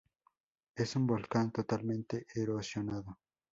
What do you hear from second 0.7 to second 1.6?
Es un volcán